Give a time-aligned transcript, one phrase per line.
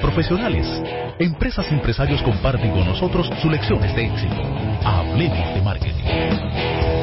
[0.00, 0.66] profesionales,
[1.18, 4.42] empresas y empresarios comparten con nosotros sus lecciones de éxito.
[4.84, 6.93] Hablemos de marketing.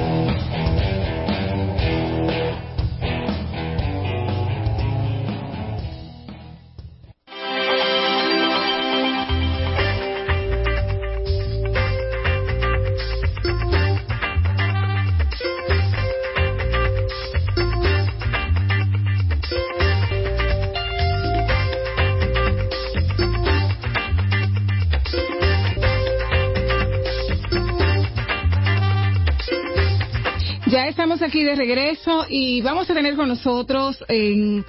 [31.52, 34.64] De regreso y vamos a tener con nosotros en,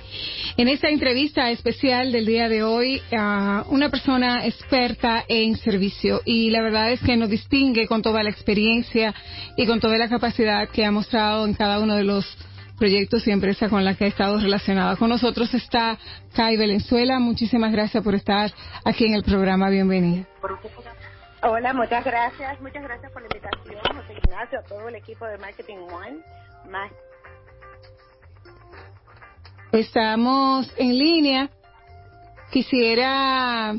[0.56, 6.50] en esta entrevista especial del día de hoy a una persona experta en servicio y
[6.50, 9.14] la verdad es que nos distingue con toda la experiencia
[9.56, 12.26] y con toda la capacidad que ha mostrado en cada uno de los
[12.78, 14.96] proyectos y empresas con las que ha estado relacionada.
[14.96, 15.98] Con nosotros está
[16.34, 17.20] Kai Valenzuela.
[17.20, 18.50] Muchísimas gracias por estar
[18.84, 19.70] aquí en el programa.
[19.70, 20.26] Bienvenida.
[21.44, 22.60] Hola, muchas gracias.
[22.60, 26.22] Muchas gracias por la invitación, José Ignacio, a todo el equipo de Marketing One.
[29.72, 31.50] Estamos en línea.
[32.50, 33.74] Quisiera.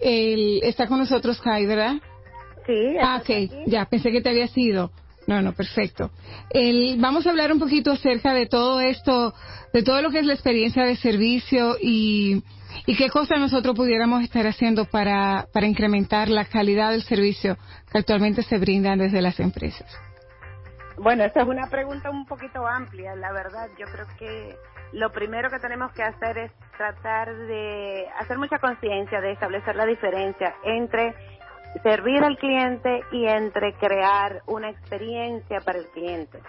[0.00, 1.94] El, está con nosotros Kai, ¿verdad?
[2.66, 2.96] Sí.
[3.00, 3.66] Ah, ok.
[3.66, 4.90] Ya, pensé que te había sido.
[5.26, 6.10] No, no, perfecto.
[6.50, 9.34] El, vamos a hablar un poquito acerca de todo esto,
[9.72, 12.42] de todo lo que es la experiencia de servicio y
[12.86, 17.56] ¿Y qué cosas nosotros pudiéramos estar haciendo para, para incrementar la calidad del servicio
[17.90, 19.86] que actualmente se brindan desde las empresas?
[20.96, 23.68] Bueno, esta es una pregunta un poquito amplia, la verdad.
[23.78, 24.56] Yo creo que
[24.92, 29.86] lo primero que tenemos que hacer es tratar de hacer mucha conciencia, de establecer la
[29.86, 31.14] diferencia entre
[31.82, 36.40] servir al cliente y entre crear una experiencia para el cliente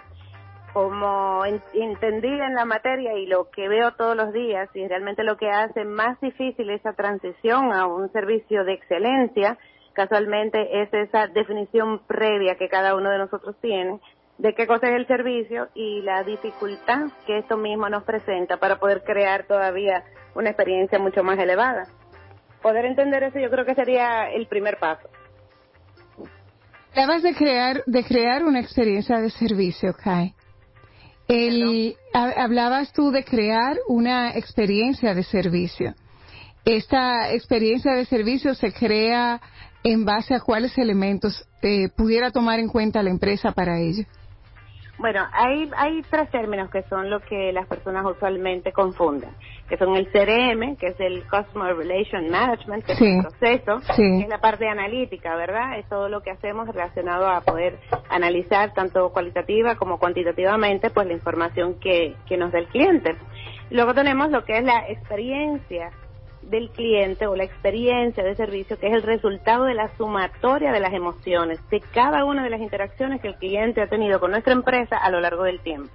[0.76, 5.38] como entendida en la materia y lo que veo todos los días y realmente lo
[5.38, 9.56] que hace más difícil esa transición a un servicio de excelencia,
[9.94, 13.98] casualmente es esa definición previa que cada uno de nosotros tiene
[14.38, 18.78] de qué cosa es el servicio y la dificultad que esto mismo nos presenta para
[18.78, 20.04] poder crear todavía
[20.34, 21.88] una experiencia mucho más elevada.
[22.62, 25.08] Poder entender eso yo creo que sería el primer paso.
[26.90, 30.34] Hablabas de crear, de crear una experiencia de servicio, Kai.
[31.28, 35.94] El, hablabas tú de crear una experiencia de servicio.
[36.64, 39.40] Esta experiencia de servicio se crea
[39.82, 44.04] en base a cuáles elementos eh, pudiera tomar en cuenta la empresa para ello.
[44.98, 49.30] Bueno, hay, hay tres términos que son lo que las personas usualmente confunden,
[49.68, 54.20] que son el CRM, que es el Customer Relation Management, que es el proceso, que
[54.22, 55.78] es la parte analítica, ¿verdad?
[55.78, 61.12] Es todo lo que hacemos relacionado a poder analizar tanto cualitativa como cuantitativamente pues la
[61.12, 63.16] información que, que nos da el cliente.
[63.70, 65.90] Luego tenemos lo que es la experiencia
[66.50, 70.80] del cliente o la experiencia de servicio, que es el resultado de la sumatoria de
[70.80, 74.52] las emociones, de cada una de las interacciones que el cliente ha tenido con nuestra
[74.52, 75.90] empresa a lo largo del tiempo.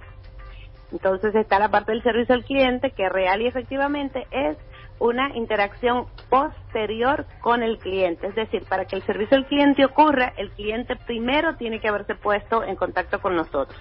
[0.92, 4.58] Entonces está la parte del servicio al cliente, que real y efectivamente es
[4.98, 8.26] una interacción posterior con el cliente.
[8.26, 12.14] Es decir, para que el servicio al cliente ocurra, el cliente primero tiene que haberse
[12.14, 13.80] puesto en contacto con nosotros.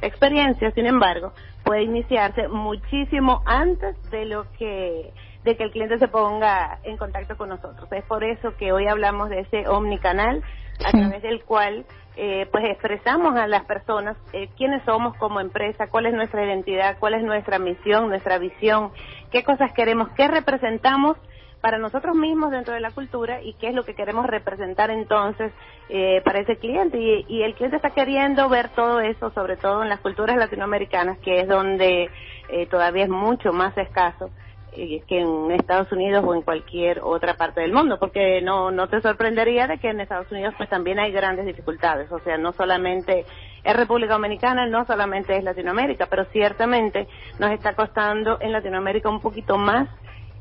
[0.00, 1.32] La experiencia, sin embargo,
[1.64, 5.12] puede iniciarse muchísimo antes de lo que
[5.44, 7.90] de que el cliente se ponga en contacto con nosotros.
[7.92, 10.42] Es por eso que hoy hablamos de ese omnicanal
[10.84, 11.84] a través del cual
[12.16, 16.96] eh, pues expresamos a las personas eh, quiénes somos como empresa, cuál es nuestra identidad,
[16.98, 18.90] cuál es nuestra misión, nuestra visión,
[19.30, 21.16] qué cosas queremos, qué representamos
[21.62, 25.52] para nosotros mismos dentro de la cultura y qué es lo que queremos representar entonces
[25.88, 26.98] eh, para ese cliente.
[26.98, 31.18] Y, y, el cliente está queriendo ver todo eso, sobre todo en las culturas latinoamericanas,
[31.18, 32.10] que es donde
[32.48, 34.30] eh, todavía es mucho más escaso
[34.72, 39.00] que en Estados Unidos o en cualquier otra parte del mundo, porque no, no te
[39.00, 43.26] sorprendería de que en Estados Unidos pues también hay grandes dificultades, o sea, no solamente
[43.62, 47.06] es República Dominicana, no solamente es Latinoamérica, pero ciertamente
[47.38, 49.88] nos está costando en Latinoamérica un poquito más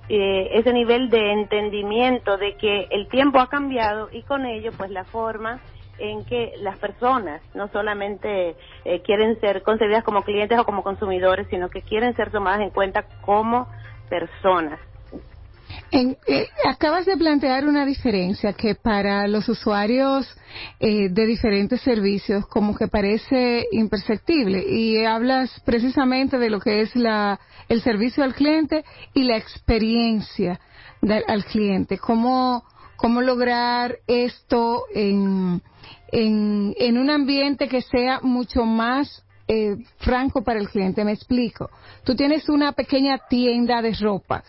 [0.07, 4.89] eh, ese nivel de entendimiento de que el tiempo ha cambiado y con ello pues
[4.91, 5.59] la forma
[5.99, 8.55] en que las personas no solamente
[8.85, 12.71] eh, quieren ser concebidas como clientes o como consumidores, sino que quieren ser tomadas en
[12.71, 13.67] cuenta como
[14.11, 14.77] personas.
[15.89, 20.27] En, eh, acabas de plantear una diferencia que para los usuarios
[20.79, 26.95] eh, de diferentes servicios como que parece imperceptible y hablas precisamente de lo que es
[26.95, 30.59] la, el servicio al cliente y la experiencia
[31.27, 31.97] al cliente.
[31.97, 32.63] ¿Cómo,
[32.97, 35.61] cómo lograr esto en,
[36.11, 41.03] en, en un ambiente que sea mucho más eh, franco para el cliente.
[41.03, 41.69] Me explico.
[42.03, 44.43] Tú tienes una pequeña tienda de ropa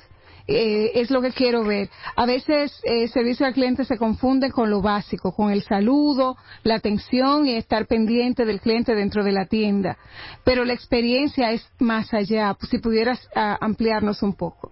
[0.46, 1.88] eh, es lo que quiero ver.
[2.16, 6.76] A veces el servicio al cliente se confunde con lo básico, con el saludo, la
[6.76, 9.96] atención y estar pendiente del cliente dentro de la tienda.
[10.44, 12.56] Pero la experiencia es más allá.
[12.68, 14.71] Si pudieras ah, ampliarnos un poco.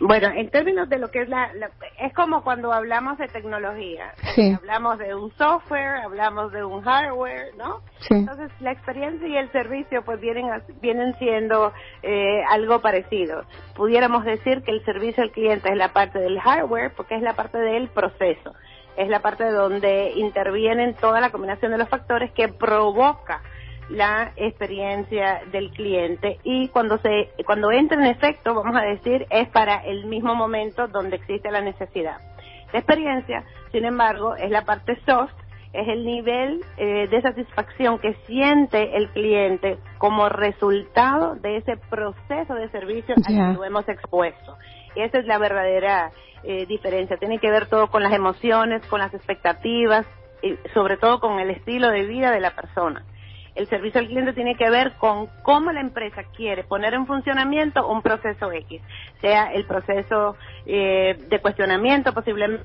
[0.00, 1.50] Bueno, en términos de lo que es la,
[1.98, 4.52] es como cuando hablamos de tecnología, sí.
[4.52, 7.80] hablamos de un software, hablamos de un hardware, ¿no?
[8.00, 8.14] Sí.
[8.14, 10.46] Entonces la experiencia y el servicio pues vienen
[10.82, 11.72] vienen siendo
[12.02, 13.44] eh, algo parecido.
[13.74, 17.34] Pudiéramos decir que el servicio al cliente es la parte del hardware porque es la
[17.34, 18.54] parte del proceso,
[18.96, 23.40] es la parte donde intervienen toda la combinación de los factores que provoca
[23.88, 26.38] la experiencia del cliente.
[26.42, 30.88] Y cuando se cuando entra en efecto vamos a decir es para el mismo momento
[30.88, 32.18] donde existe la necesidad.
[32.72, 35.34] La experiencia sin embargo es la parte soft
[35.72, 42.54] es el nivel eh, de satisfacción que siente el cliente como resultado de ese proceso
[42.54, 44.56] de servicio al que lo hemos expuesto.
[44.94, 46.12] Y esa es la verdadera
[46.44, 47.18] eh, diferencia.
[47.18, 50.06] Tiene que ver todo con las emociones con las expectativas
[50.42, 53.04] y sobre todo con el estilo de vida de la persona
[53.56, 57.88] el servicio al cliente tiene que ver con cómo la empresa quiere poner en funcionamiento
[57.88, 58.82] un proceso X,
[59.20, 60.36] sea el proceso
[60.66, 62.64] eh, de cuestionamiento, posiblemente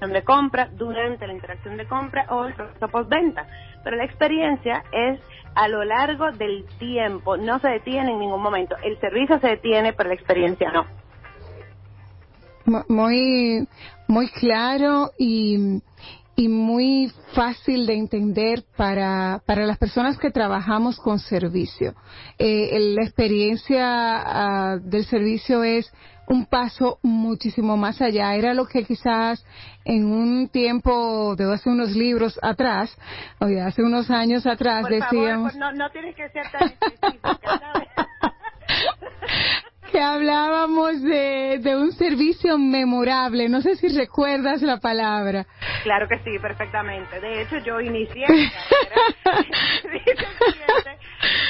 [0.00, 3.46] de compra, durante la interacción de compra o el proceso postventa.
[3.84, 5.20] Pero la experiencia es
[5.54, 8.76] a lo largo del tiempo, no se detiene en ningún momento.
[8.82, 10.86] El servicio se detiene, pero la experiencia no.
[12.88, 13.66] Muy,
[14.06, 15.82] muy claro y
[16.40, 21.94] y muy fácil de entender para, para las personas que trabajamos con servicio.
[22.38, 25.92] Eh, la experiencia ah, del servicio es
[26.28, 28.34] un paso muchísimo más allá.
[28.36, 29.44] Era lo que quizás
[29.84, 32.90] en un tiempo de hace unos libros atrás,
[33.38, 35.54] o de hace unos años atrás, decíamos.
[35.56, 36.72] no, no tienes que ser tan
[39.90, 43.48] que hablábamos de, de un servicio memorable.
[43.48, 45.46] No sé si recuerdas la palabra.
[45.82, 47.20] Claro que sí, perfectamente.
[47.20, 48.26] De hecho, yo inicié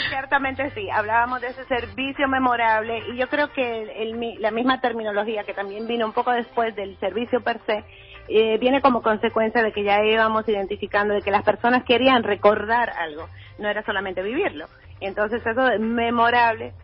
[0.09, 5.45] Ciertamente sí, hablábamos de ese servicio memorable y yo creo que el, la misma terminología
[5.45, 7.85] que también vino un poco después del servicio per se,
[8.29, 12.91] eh, viene como consecuencia de que ya íbamos identificando de que las personas querían recordar
[12.91, 13.29] algo,
[13.59, 14.67] no era solamente vivirlo.
[15.01, 16.75] Entonces eso es memorable,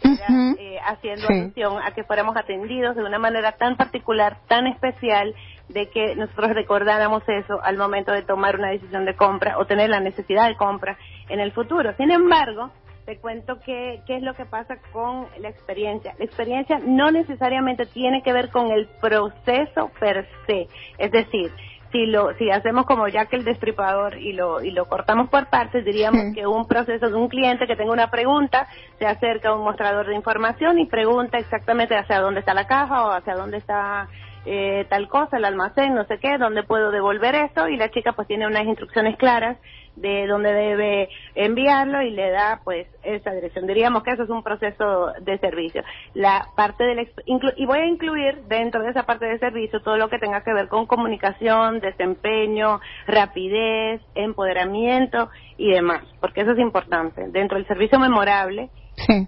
[0.58, 5.34] eh, haciendo atención a que fuéramos atendidos de una manera tan particular, tan especial,
[5.68, 9.90] de que nosotros recordáramos eso al momento de tomar una decisión de compra o tener
[9.90, 10.96] la necesidad de compra
[11.28, 11.92] en el futuro.
[11.96, 12.70] Sin embargo,
[13.04, 16.14] te cuento qué es lo que pasa con la experiencia.
[16.18, 20.66] La experiencia no necesariamente tiene que ver con el proceso per se.
[20.98, 21.52] Es decir,
[21.96, 25.46] si lo si hacemos como ya que el destripador y lo y lo cortamos por
[25.48, 29.54] partes diríamos que un proceso de un cliente que tenga una pregunta se acerca a
[29.54, 33.56] un mostrador de información y pregunta exactamente hacia dónde está la caja o hacia dónde
[33.56, 34.08] está
[34.48, 38.12] eh, tal cosa, el almacén, no sé qué, dónde puedo devolver esto y la chica
[38.12, 39.58] pues tiene unas instrucciones claras
[39.96, 43.66] de dónde debe enviarlo y le da pues esa dirección.
[43.66, 45.82] Diríamos que eso es un proceso de servicio.
[46.14, 47.08] La parte del
[47.56, 50.52] y voy a incluir dentro de esa parte de servicio todo lo que tenga que
[50.52, 57.26] ver con comunicación, desempeño, rapidez, empoderamiento y demás, porque eso es importante.
[57.28, 58.70] Dentro del servicio memorable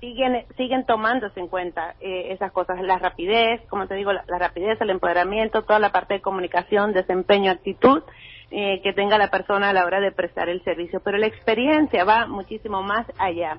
[0.00, 4.80] siguen siguen tomándose en cuenta eh, esas cosas, la rapidez, como te digo, la, rapidez,
[4.80, 8.02] el empoderamiento, toda la parte de comunicación, desempeño, actitud
[8.50, 11.00] eh, que tenga la persona a la hora de prestar el servicio.
[11.04, 13.58] Pero la experiencia va muchísimo más allá.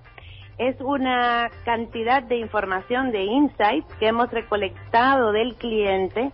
[0.58, 6.32] Es una cantidad de información, de insights que hemos recolectado del cliente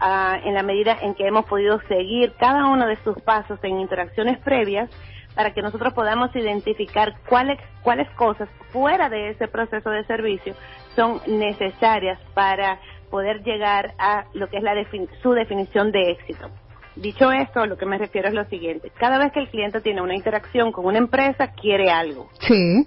[0.00, 3.80] ah, en la medida en que hemos podido seguir cada uno de sus pasos en
[3.80, 4.90] interacciones previas
[5.34, 10.54] para que nosotros podamos identificar cuáles, cuáles cosas fuera de ese proceso de servicio
[10.94, 12.78] son necesarias para
[13.10, 14.74] poder llegar a lo que es la
[15.22, 16.50] su definición de éxito.
[16.96, 18.90] Dicho esto, lo que me refiero es lo siguiente.
[18.96, 22.28] Cada vez que el cliente tiene una interacción con una empresa, quiere algo.
[22.40, 22.86] Sí.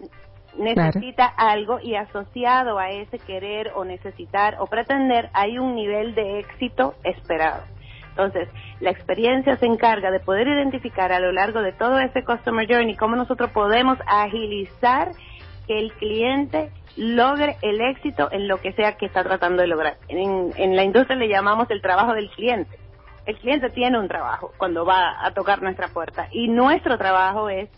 [0.57, 6.39] Necesita algo y asociado a ese querer o necesitar o pretender hay un nivel de
[6.39, 7.63] éxito esperado.
[8.17, 12.67] Entonces, la experiencia se encarga de poder identificar a lo largo de todo ese Customer
[12.67, 15.11] Journey cómo nosotros podemos agilizar
[15.67, 19.97] que el cliente logre el éxito en lo que sea que está tratando de lograr.
[20.07, 22.75] En, en la industria le llamamos el trabajo del cliente.
[23.27, 27.69] El cliente tiene un trabajo cuando va a tocar nuestra puerta y nuestro trabajo es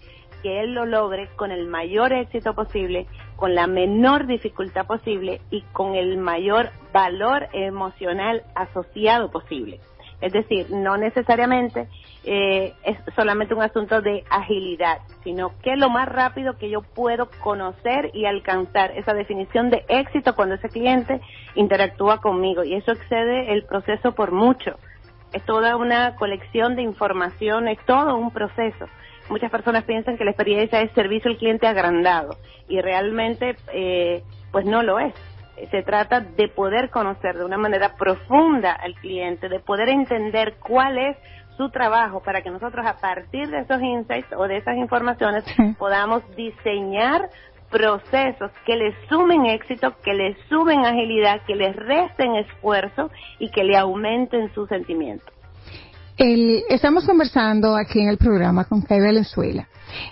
[0.42, 5.64] que él lo logre con el mayor éxito posible, con la menor dificultad posible y
[5.74, 9.82] con el mayor valor emocional asociado posible.
[10.22, 11.88] Es decir, no necesariamente
[12.26, 17.30] eh, es solamente un asunto de agilidad, sino que lo más rápido que yo puedo
[17.42, 21.22] conocer y alcanzar esa definición de éxito cuando ese cliente
[21.56, 22.64] interactúa conmigo.
[22.64, 24.76] Y eso excede el proceso por mucho.
[25.32, 28.88] Es toda una colección de información, es todo un proceso.
[29.30, 32.36] Muchas personas piensan que la experiencia es servicio al cliente agrandado
[32.68, 35.14] y realmente eh, pues no lo es
[35.72, 40.98] se trata de poder conocer de una manera profunda al cliente, de poder entender cuál
[40.98, 41.18] es
[41.58, 45.44] su trabajo para que nosotros a partir de esos insights o de esas informaciones
[45.78, 47.30] podamos diseñar
[47.70, 53.64] procesos que le sumen éxito, que le suben agilidad, que le resten esfuerzo y que
[53.64, 55.26] le aumenten su sentimiento.
[56.18, 59.68] estamos conversando aquí en el programa con Kai Valenzuela.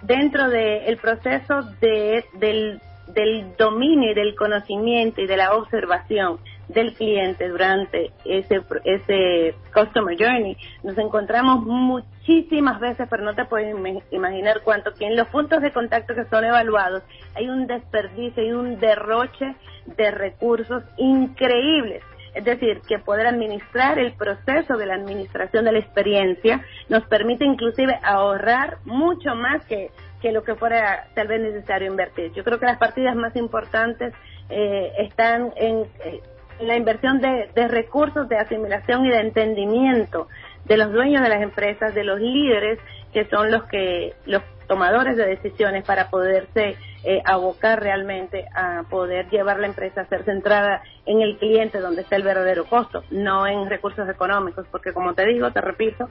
[0.00, 6.94] dentro del proceso de, del del dominio y del conocimiento y de la observación del
[6.94, 13.74] cliente durante ese, ese customer journey, nos encontramos muchísimas veces, pero no te puedes
[14.10, 17.02] imaginar cuánto, que en los puntos de contacto que son evaluados
[17.34, 19.54] hay un desperdicio y un derroche
[19.96, 22.02] de recursos increíbles.
[22.34, 27.44] Es decir, que poder administrar el proceso de la administración de la experiencia nos permite
[27.44, 29.90] inclusive ahorrar mucho más que
[30.22, 32.32] que lo que fuera tal vez necesario invertir.
[32.32, 34.14] Yo creo que las partidas más importantes
[34.48, 36.22] eh, están en, eh,
[36.60, 40.28] la inversión de, recursos de asimilación y de entendimiento
[40.64, 42.78] de los dueños de las empresas, de los líderes
[43.12, 49.28] que son los que los tomadores de decisiones para poderse eh, abocar realmente a poder
[49.28, 53.46] llevar la empresa a ser centrada en el cliente donde está el verdadero costo, no
[53.46, 56.08] en recursos económicos, porque como te digo, te repito,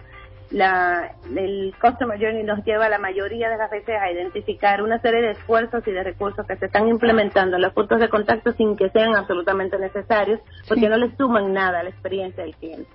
[0.51, 5.21] la, el Customer Journey nos lleva la mayoría de las veces a identificar una serie
[5.21, 8.75] de esfuerzos y de recursos que se están implementando en los puntos de contacto sin
[8.75, 12.89] que sean absolutamente necesarios, porque no le suman nada a la experiencia del cliente.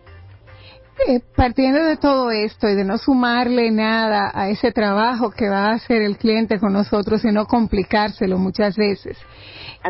[1.09, 5.67] Eh, partiendo de todo esto y de no sumarle nada a ese trabajo que va
[5.67, 9.19] a hacer el cliente con nosotros y no complicárselo muchas veces,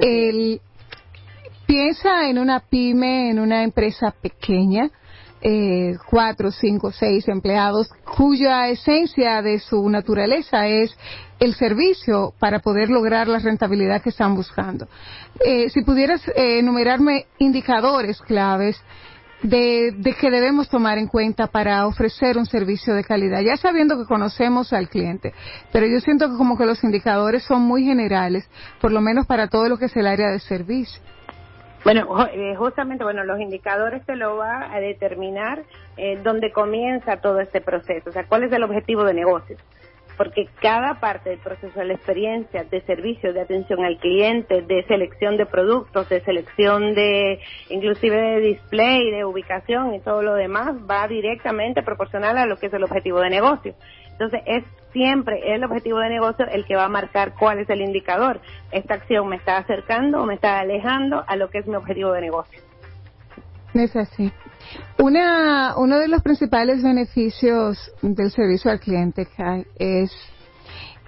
[0.00, 0.60] el,
[1.64, 4.90] piensa en una pyme, en una empresa pequeña,
[5.48, 10.90] eh, cuatro, cinco, seis empleados, cuya esencia de su naturaleza es
[11.38, 14.88] el servicio para poder lograr la rentabilidad que están buscando.
[15.44, 18.76] Eh, si pudieras eh, enumerarme indicadores claves
[19.44, 23.96] de, de, que debemos tomar en cuenta para ofrecer un servicio de calidad, ya sabiendo
[23.96, 25.32] que conocemos al cliente,
[25.70, 28.48] pero yo siento que como que los indicadores son muy generales,
[28.80, 31.00] por lo menos para todo lo que es el área de servicio.
[31.86, 35.62] Bueno, eh, justamente, bueno, los indicadores se lo va a determinar
[35.96, 39.56] eh, dónde comienza todo este proceso, o sea, cuál es el objetivo de negocio.
[40.16, 44.82] Porque cada parte del proceso de la experiencia, de servicio, de atención al cliente, de
[44.88, 47.38] selección de productos, de selección de,
[47.70, 52.66] inclusive de display, de ubicación y todo lo demás, va directamente proporcional a lo que
[52.66, 53.76] es el objetivo de negocio.
[54.18, 57.82] Entonces, es siempre el objetivo de negocio el que va a marcar cuál es el
[57.82, 58.40] indicador.
[58.72, 62.12] Esta acción me está acercando o me está alejando a lo que es mi objetivo
[62.12, 62.60] de negocio.
[63.74, 64.32] Es así.
[64.98, 69.28] Una, uno de los principales beneficios del servicio al cliente
[69.78, 70.10] es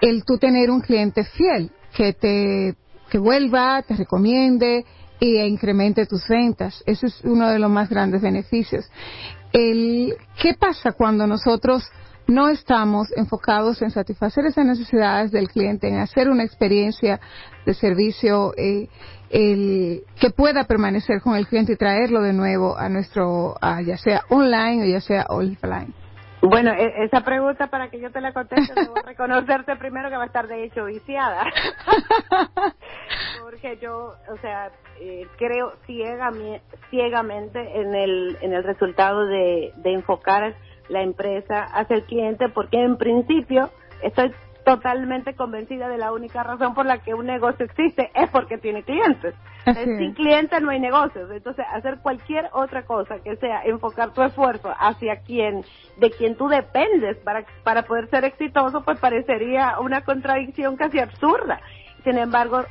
[0.02, 2.76] el tú tener un cliente fiel que te
[3.08, 4.84] que vuelva, te recomiende
[5.18, 6.82] y incremente tus ventas.
[6.86, 8.84] Ese es uno de los más grandes beneficios.
[9.52, 11.90] El, ¿Qué pasa cuando nosotros
[12.28, 17.18] no estamos enfocados en satisfacer esas necesidades del cliente, en hacer una experiencia
[17.64, 18.88] de servicio eh,
[19.30, 23.54] el, que pueda permanecer con el cliente y traerlo de nuevo a nuestro,
[23.84, 25.94] ya sea online o ya sea offline.
[26.40, 30.24] Bueno, e, esa pregunta para que yo te la conteste, debo reconocerte primero que va
[30.24, 31.44] a estar de hecho viciada.
[33.40, 34.70] Porque yo, o sea,
[35.00, 40.54] eh, creo ciegamente en el, en el resultado de, de enfocar
[40.88, 43.70] la empresa hacia el cliente porque en principio
[44.02, 44.32] estoy
[44.68, 48.82] totalmente convencida de la única razón por la que un negocio existe es porque tiene
[48.82, 49.34] clientes.
[49.64, 51.30] Sin clientes no hay negocios.
[51.30, 55.64] Entonces, hacer cualquier otra cosa que sea enfocar tu esfuerzo hacia quien,
[55.96, 61.60] de quien tú dependes para, para poder ser exitoso, pues parecería una contradicción casi absurda.
[62.04, 62.64] Sin embargo,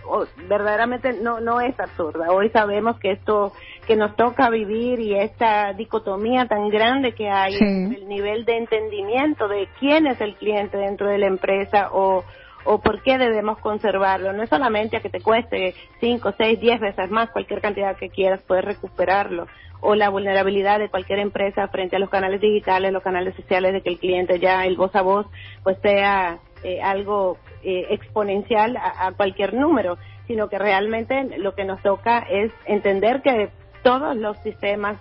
[0.48, 2.31] verdaderamente no, no es absurda.
[2.31, 3.51] Hoy sabemos que esto
[3.86, 9.48] que nos toca vivir y esta dicotomía tan grande que hay el nivel de entendimiento
[9.48, 12.24] de quién es el cliente dentro de la empresa o,
[12.63, 14.31] o por qué debemos conservarlo.
[14.34, 18.10] No es solamente a que te cueste 5, 6, 10 veces más, cualquier cantidad que
[18.10, 19.48] quieras, poder recuperarlo.
[19.81, 23.81] O la vulnerabilidad de cualquier empresa frente a los canales digitales, los canales sociales, de
[23.81, 25.27] que el cliente ya, el voz a voz,
[25.63, 31.81] pues sea eh, algo eh, exponencial a, cualquier número, sino que realmente lo que nos
[31.81, 33.49] toca es entender que
[33.83, 34.97] todos los sistemas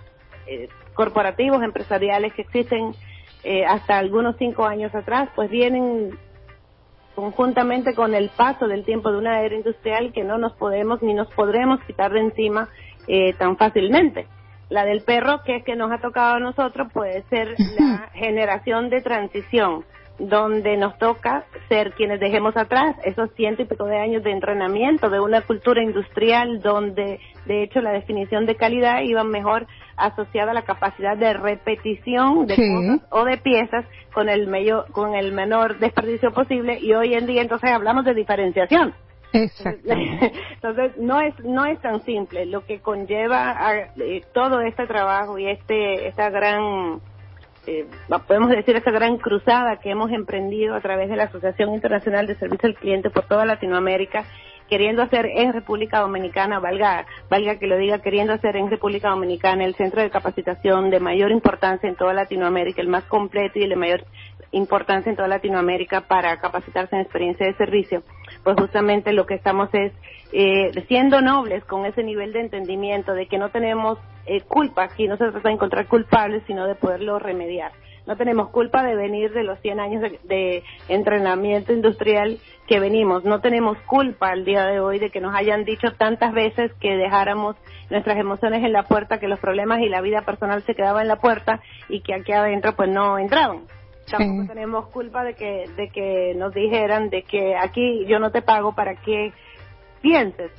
[0.47, 2.95] eh, corporativos, empresariales que existen
[3.69, 6.19] hasta algunos cinco años atrás, pues vienen
[7.15, 11.15] conjuntamente con el paso del tiempo de una era industrial que no nos podemos ni
[11.15, 12.69] nos podremos quitar de encima
[13.39, 14.27] tan fácilmente.
[14.69, 18.91] La del perro, que es que nos ha tocado a nosotros, puede ser la generación
[18.91, 19.85] de transición
[20.19, 25.11] donde nos toca ser quienes dejemos atrás esos ciento y pico de años de entrenamiento
[25.11, 30.55] de una cultura industrial donde de hecho la definición de calidad iba mejor asociada a
[30.55, 35.79] la capacidad de repetición de cosas o de piezas con el mayor, con el menor
[35.79, 38.95] desperdicio posible y hoy en día entonces hablamos de diferenciación.
[39.33, 39.91] Exacto.
[40.55, 45.39] Entonces no es no es tan simple lo que conlleva a, eh, todo este trabajo
[45.39, 47.01] y este esta gran
[47.67, 47.87] eh,
[48.27, 52.37] podemos decir, esa gran cruzada que hemos emprendido a través de la Asociación Internacional de
[52.37, 54.25] Servicio al Cliente por toda Latinoamérica,
[54.69, 59.65] queriendo hacer en República Dominicana, valga, valga que lo diga, queriendo hacer en República Dominicana
[59.65, 63.77] el centro de capacitación de mayor importancia en toda Latinoamérica, el más completo y de
[63.77, 64.05] mayor
[64.53, 68.03] importancia en toda Latinoamérica para capacitarse en experiencia de servicio,
[68.45, 69.93] pues justamente lo que estamos es
[70.33, 75.07] eh, siendo nobles con ese nivel de entendimiento de que no tenemos eh, culpa aquí,
[75.07, 77.73] no se trata de encontrar culpables, sino de poderlo remediar.
[78.07, 83.25] No tenemos culpa de venir de los 100 años de, entrenamiento industrial que venimos.
[83.25, 86.97] No tenemos culpa al día de hoy de que nos hayan dicho tantas veces que
[86.97, 87.57] dejáramos
[87.91, 91.09] nuestras emociones en la puerta, que los problemas y la vida personal se quedaban en
[91.09, 93.63] la puerta y que aquí adentro pues no entraban.
[94.09, 98.41] Tampoco tenemos culpa de que, de que nos dijeran de que aquí yo no te
[98.41, 99.33] pago para que
[100.07, 100.53] pienses.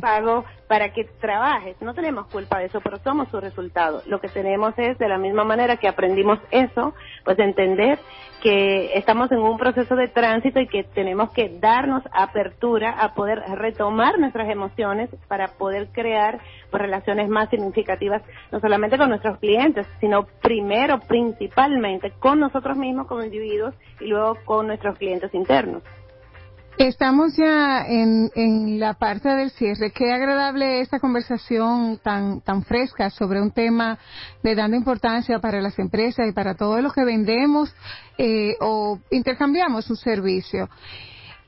[0.00, 1.76] Pago para que trabajes.
[1.80, 4.02] No tenemos culpa de eso, pero somos su resultado.
[4.06, 6.94] Lo que tenemos es, de la misma manera que aprendimos eso,
[7.24, 7.98] pues entender
[8.42, 13.38] que estamos en un proceso de tránsito y que tenemos que darnos apertura a poder
[13.54, 19.86] retomar nuestras emociones para poder crear pues, relaciones más significativas, no solamente con nuestros clientes,
[19.98, 25.82] sino primero, principalmente, con nosotros mismos como individuos y luego con nuestros clientes internos.
[26.78, 29.92] Estamos ya en, en, la parte del cierre.
[29.92, 33.96] Qué agradable esta conversación tan, tan fresca sobre un tema
[34.42, 37.72] de dando importancia para las empresas y para todos los que vendemos
[38.18, 40.68] eh, o intercambiamos un servicio.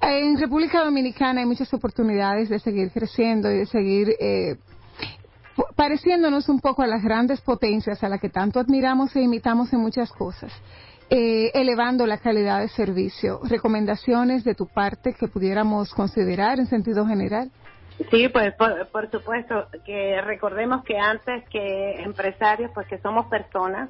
[0.00, 4.56] En República Dominicana hay muchas oportunidades de seguir creciendo y de seguir eh,
[5.74, 9.80] pareciéndonos un poco a las grandes potencias a las que tanto admiramos e imitamos en
[9.80, 10.52] muchas cosas
[11.08, 13.40] eh, elevando la calidad de servicio.
[13.48, 17.50] ¿Recomendaciones de tu parte que pudiéramos considerar en sentido general?
[18.10, 23.88] Sí, pues por, supuesto que recordemos que antes que empresarios, pues que somos personas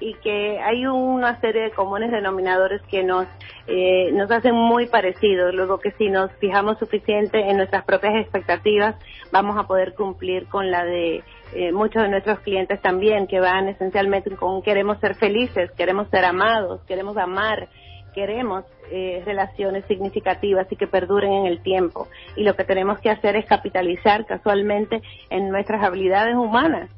[0.00, 3.26] y que hay una serie de comunes denominadores que nos
[3.66, 5.54] eh, nos hacen muy parecidos.
[5.54, 8.96] Luego que si nos fijamos suficiente en nuestras propias expectativas,
[9.30, 13.68] vamos a poder cumplir con la de eh, muchos de nuestros clientes también, que van
[13.68, 17.68] esencialmente con queremos ser felices, queremos ser amados, queremos amar,
[18.14, 22.08] queremos eh, relaciones significativas y que perduren en el tiempo.
[22.36, 26.88] Y lo que tenemos que hacer es capitalizar casualmente en nuestras habilidades humanas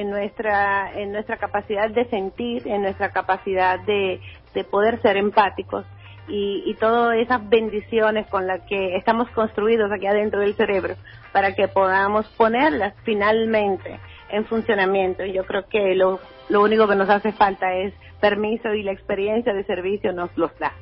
[0.00, 4.20] en nuestra en nuestra capacidad de sentir, en nuestra capacidad de,
[4.54, 5.84] de poder ser empáticos
[6.28, 10.94] y, y todas esas bendiciones con las que estamos construidos aquí adentro del cerebro
[11.32, 13.98] para que podamos ponerlas finalmente
[14.30, 15.24] en funcionamiento.
[15.24, 19.52] Yo creo que lo, lo único que nos hace falta es permiso y la experiencia
[19.54, 20.72] de servicio nos los da.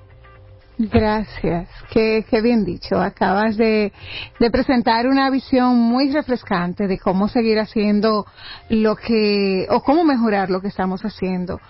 [0.79, 3.01] Gracias, qué, qué bien dicho.
[3.01, 3.93] Acabas de,
[4.39, 8.27] de, presentar una visión muy refrescante de cómo seguir haciendo
[8.69, 11.61] lo que, o cómo mejorar lo que estamos haciendo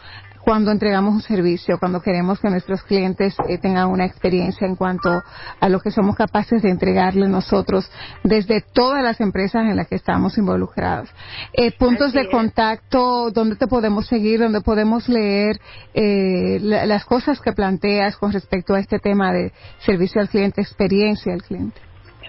[0.46, 5.20] cuando entregamos un servicio, cuando queremos que nuestros clientes eh, tengan una experiencia en cuanto
[5.58, 7.90] a lo que somos capaces de entregarle nosotros
[8.22, 11.08] desde todas las empresas en las que estamos involucrados.
[11.52, 15.58] Eh, puntos de contacto, donde te podemos seguir, donde podemos leer
[15.94, 21.34] eh, las cosas que planteas con respecto a este tema de servicio al cliente, experiencia
[21.34, 21.85] al cliente.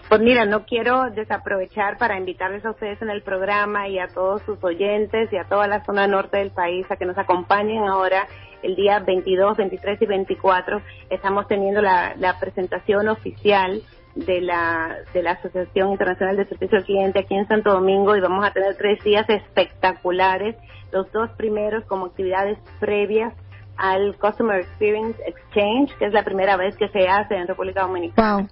[0.10, 4.42] Pues mira, no quiero desaprovechar para invitarles a ustedes en el programa y a todos
[4.44, 8.26] sus oyentes y a toda la zona norte del país a que nos acompañen ahora
[8.64, 10.82] el día 22, 23 y 24.
[11.10, 13.82] Estamos teniendo la, presentación oficial
[14.16, 18.22] de la, de la Asociación Internacional de Servicio al Cliente aquí en Santo Domingo y
[18.22, 20.56] vamos a tener tres días espectaculares,
[20.94, 23.34] los dos primeros como actividades previas
[23.76, 28.48] al Customer Experience Exchange, que es la primera vez que se hace en República Dominicana.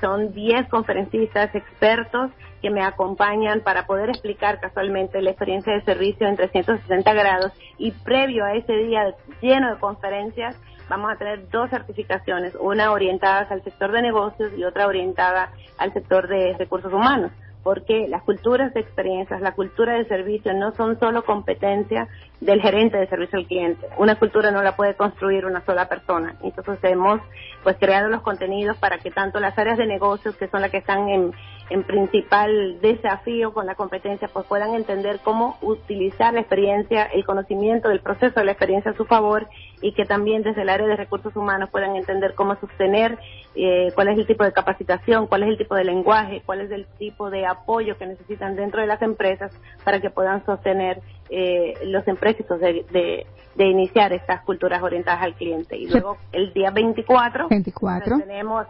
[0.00, 2.30] Son 10 conferencistas expertos
[2.62, 7.52] que me acompañan para poder explicar casualmente la experiencia de servicio en 360 grados.
[7.78, 10.56] Y previo a ese día lleno de conferencias
[10.88, 15.92] vamos a tener dos certificaciones, una orientada al sector de negocios y otra orientada al
[15.92, 17.30] sector de recursos humanos
[17.68, 22.08] porque las culturas de experiencias, la cultura de servicio no son solo competencia
[22.40, 23.86] del gerente de servicio al cliente.
[23.98, 26.34] Una cultura no la puede construir una sola persona.
[26.42, 27.20] Entonces hemos
[27.62, 30.78] pues creado los contenidos para que tanto las áreas de negocios, que son las que
[30.78, 31.32] están en,
[31.70, 37.88] en principal desafío con la competencia, pues puedan entender cómo utilizar la experiencia, el conocimiento
[37.88, 39.48] del proceso de la experiencia a su favor
[39.80, 43.18] y que también desde el área de recursos humanos puedan entender cómo sostener
[43.54, 46.70] eh, cuál es el tipo de capacitación, cuál es el tipo de lenguaje, cuál es
[46.70, 49.52] el tipo de apoyo que necesitan dentro de las empresas
[49.84, 51.00] para que puedan sostener
[51.30, 55.76] eh, los empréstitos de, de, iniciar estas culturas orientadas al cliente.
[55.76, 58.18] Y luego el día 24, 24.
[58.18, 58.66] tenemos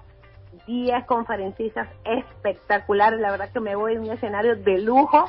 [0.68, 5.24] 10 conferencistas espectaculares, la verdad que me voy en un escenario de lujo